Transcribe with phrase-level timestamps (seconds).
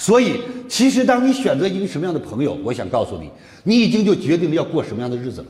[0.00, 3.28] 所以，其实当你选择一个什么样的朋友，我想告诉你，
[3.64, 5.46] 你已经就决定了要过什么样的日子了。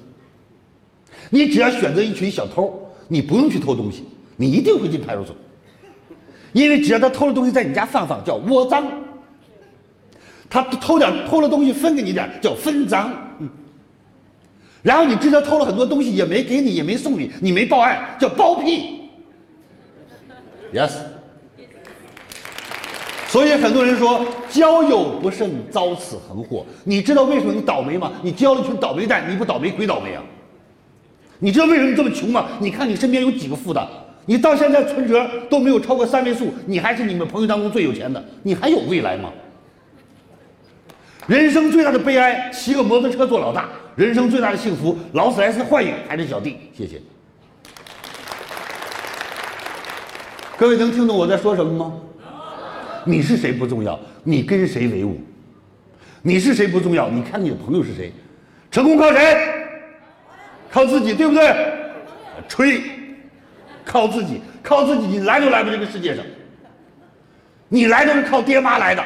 [1.28, 4.04] 你只要选择一群小偷，你不用去偷东西，
[4.38, 5.36] 你一定会进派出所，
[6.54, 8.82] 因为只要他偷了东西在你家放放，叫窝赃；
[10.48, 13.12] 他偷点偷了东西分给你点，叫分赃。
[13.40, 13.48] 嗯。
[14.80, 19.10] 然后你知道偷了很多东西也没给你，也没送你，你没报案，叫包庇。
[20.72, 20.92] Yes。
[23.28, 28.10] 所以很多人说交友不慎遭此横祸，你知道为什么你倒霉吗？
[28.22, 30.22] 你交了一群倒霉蛋，你不倒霉鬼倒霉啊！
[31.38, 32.46] 你知道为什么你这么穷吗？
[32.58, 33.86] 你看你身边有几个富的，
[34.24, 39.30] 你到现在存折都没有超过三位数，你还是你们朋友当中最有钱的，你还有未来吗？
[41.26, 46.56] 人生最大的悲哀，骑个摩托车做老大；人生最大的幸福，劳斯莱斯幻影还是小弟。
[46.74, 46.98] 谢谢。
[50.56, 51.92] 各位能听懂我在说什么吗？
[53.08, 55.18] 你是谁不重要，你跟谁为伍？
[56.20, 58.12] 你是谁不重要，你看你的朋友是谁？
[58.70, 59.48] 成功靠谁？
[60.70, 61.72] 靠自己，对不对？
[62.46, 62.82] 吹，
[63.82, 66.22] 靠自己，靠自己，你来都来不这个世界上。
[67.70, 69.02] 你来都是靠爹妈来的。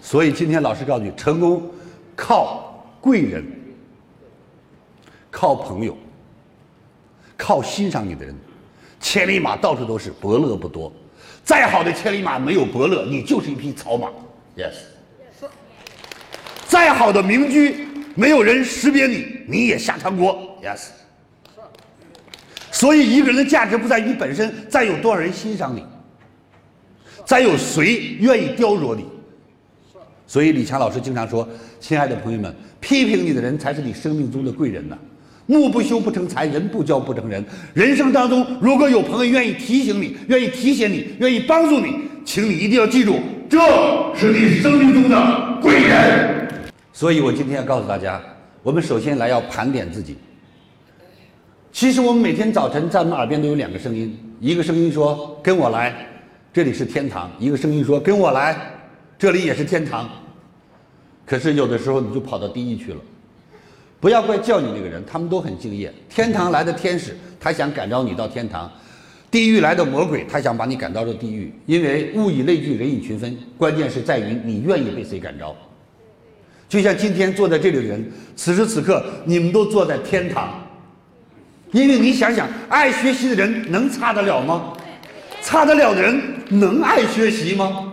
[0.00, 1.70] 所以今天老师告诉你，成功
[2.16, 3.44] 靠贵人，
[5.30, 5.96] 靠朋友，
[7.42, 8.32] 靠欣赏你的人。
[9.00, 10.92] 千里马到处都是，伯乐不多。
[11.42, 14.08] 再好的千里马没有伯乐，你就是一匹草马。
[14.56, 14.74] Yes。
[16.68, 20.56] 再好的名驹，没有人识别你，你也下汤锅。
[20.62, 20.90] Yes。
[22.70, 25.84] 所以一个人的价值不在于本身，在有多少人欣赏你，
[27.26, 29.04] 再有谁愿意雕琢你。
[30.28, 31.46] 所以李强老师经常说
[31.80, 34.96] ：“亲爱的朋友们，批评你的人才是你生命中的贵人呢。
[35.46, 37.44] 木不修不成材，人不教不成人。
[37.74, 43.58] 人生当中，如果有朋友愿意提醒你、愿意提携你、愿意帮助你，请你一定要记住，这
[44.14, 46.48] 是你生命中的贵人。
[46.92, 48.20] 所以我今天要告诉大家，
[48.62, 50.16] 我们首先来要盘点自己。
[51.72, 56.06] 其实我们每天早晨在我们耳边都有两个声音，一个声音说：‘跟我来，
[56.52, 58.56] 这里是天堂’；一个声音说：‘跟我来，
[59.18, 60.08] 这里也是天堂。’
[61.24, 63.00] 可是有的时候你就跑到地狱去了，
[64.02, 65.94] 不要怪叫你那个人，他们都很敬业。
[66.08, 68.68] 天堂来的天使，他想感召你到天堂；
[69.30, 71.54] 地狱来的魔鬼，他想把你赶到这地狱。
[71.66, 75.54] 因为物以类聚，人以群分，关键是在于你愿意被谁感召。
[76.68, 78.04] 就像今天坐在这里的人，
[78.34, 80.52] 此时此刻你们都坐在天堂，
[81.70, 84.72] 因为你想想，爱学习的人能差得了吗？
[85.40, 87.91] 差得了的人能爱学习吗？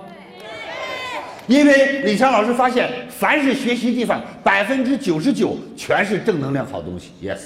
[1.50, 2.90] 因为李强老师发现。
[3.20, 7.12] 凡是学习地方，百分之九十九全是正能量好东西。
[7.22, 7.40] Yes，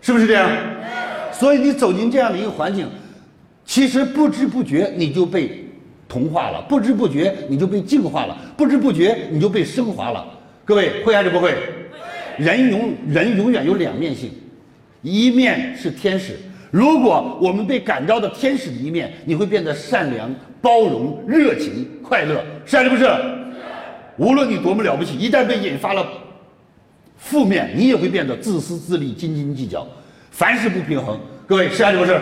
[0.00, 0.50] 是不是这样？
[1.30, 2.88] 所以你走进这样的一个环境，
[3.66, 5.66] 其实不知不觉你就被
[6.08, 10.26] 同化了，不知不觉你就被净化了，不知不觉你就被升华了。
[10.64, 11.54] 各位会还是不会？
[12.38, 14.30] 人永人永远有两面性，
[15.02, 16.38] 一面是天使。
[16.70, 23.08] 如果我们被感召的天使的一面，你会变得善良、包容、热情、快乐，是还是不是？
[24.16, 26.04] 无论你多么了不起，一旦被引发了
[27.16, 29.86] 负面，你也会变得自私自利、斤斤计较，
[30.32, 31.16] 凡事不平衡。
[31.46, 32.20] 各位是还是不是？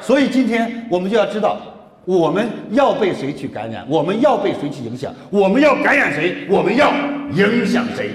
[0.00, 1.60] 所以今天我们就要知道，
[2.04, 6.92] 我们要被谁去感染，我们要被谁去影响，我们要感染谁，我们要
[7.32, 8.10] 影响谁。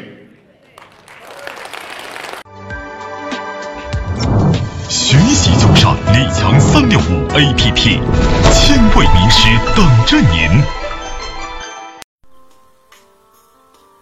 [4.87, 7.99] 学习就上李强三六五 APP，
[8.53, 10.78] 千位名师等着您。